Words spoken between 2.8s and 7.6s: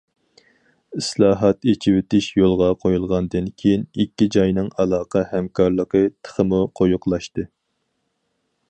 قويۇلغاندىن كېيىن، ئىككى جاينىڭ ئالاقە، ھەمكارلىقى تېخىمۇ قويۇقلاشتى.